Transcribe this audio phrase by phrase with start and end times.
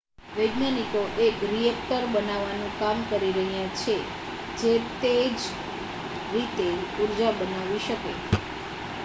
[0.35, 3.95] વૈજ્ઞાનિકો એક રિએક્ટર બનાવવાનું કામ કરી રહ્યા છે
[4.57, 5.41] જે તે જ
[6.31, 6.67] રીતે
[6.97, 8.11] ઊર્જા બનાવી શકે